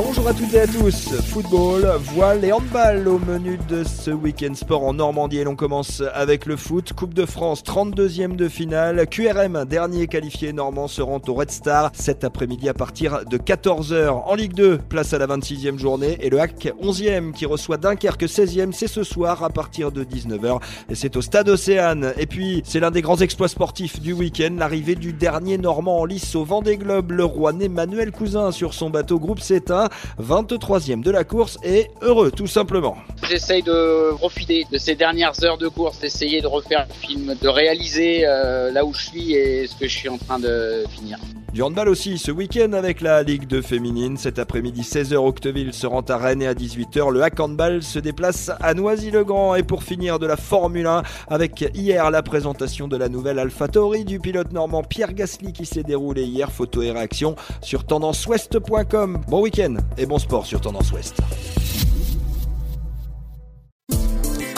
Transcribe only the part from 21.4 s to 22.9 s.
Océane. Et puis, c'est